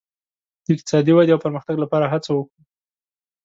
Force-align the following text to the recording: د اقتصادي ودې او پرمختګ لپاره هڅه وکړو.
د 0.65 0.67
اقتصادي 0.75 1.11
ودې 1.13 1.33
او 1.33 1.43
پرمختګ 1.45 1.75
لپاره 1.83 2.05
هڅه 2.13 2.29
وکړو. 2.33 2.61